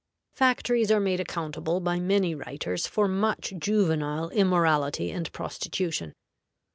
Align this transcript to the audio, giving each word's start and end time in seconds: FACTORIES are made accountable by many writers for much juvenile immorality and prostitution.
FACTORIES 0.33 0.89
are 0.89 0.99
made 0.99 1.19
accountable 1.19 1.79
by 1.79 1.99
many 1.99 2.33
writers 2.33 2.87
for 2.87 3.07
much 3.07 3.53
juvenile 3.59 4.29
immorality 4.31 5.11
and 5.11 5.31
prostitution. 5.31 6.15